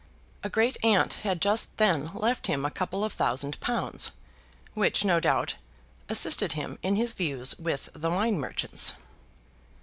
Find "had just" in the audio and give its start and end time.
1.21-1.77